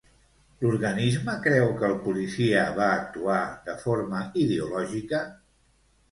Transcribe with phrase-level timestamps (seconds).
[0.61, 5.21] L'organisme creu que el policia va actuar de forma ideològica?